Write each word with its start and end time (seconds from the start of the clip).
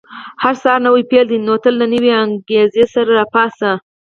•هر 0.43 0.53
سهار 0.61 0.79
نوی 0.87 1.03
پیل 1.09 1.25
دی، 1.31 1.37
نو 1.47 1.53
تل 1.63 1.73
له 1.81 1.87
نوې 1.93 2.11
انګېزې 2.23 2.85
سره 2.93 3.11
راپاڅه. 3.19 3.71